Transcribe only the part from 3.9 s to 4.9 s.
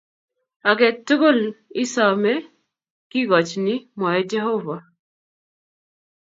mwae Jehovah